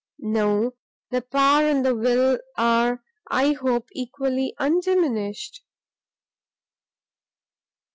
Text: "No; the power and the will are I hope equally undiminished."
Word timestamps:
"No; 0.35 0.73
the 1.11 1.21
power 1.21 1.61
and 1.63 1.85
the 1.85 1.93
will 1.93 2.39
are 2.57 3.03
I 3.27 3.51
hope 3.53 3.89
equally 3.91 4.55
undiminished." 4.57 5.63